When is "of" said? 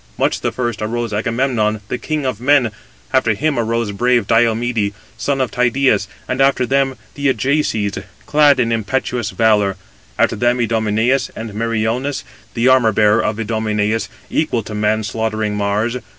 2.25-2.41, 5.39-5.51, 13.23-13.39